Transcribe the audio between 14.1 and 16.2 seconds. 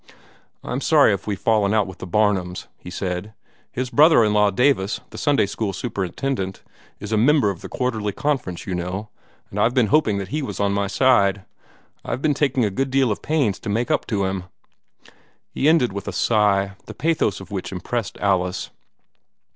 him." He ended with a